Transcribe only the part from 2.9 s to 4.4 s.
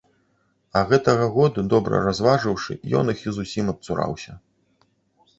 ён іх і зусім адцураўся.